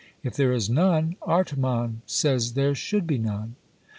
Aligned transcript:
If 0.23 0.35
there 0.35 0.51
is 0.51 0.67
none; 0.67 1.15
Artemon 1.21 2.01
says 2.07 2.53
there 2.53 2.73
should 2.73 3.05
be 3.05 3.19
none. 3.19 3.55